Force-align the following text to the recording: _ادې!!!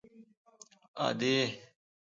_ادې!!! 1.05 1.37